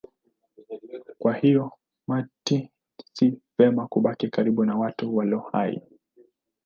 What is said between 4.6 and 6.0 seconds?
na watu walio hai.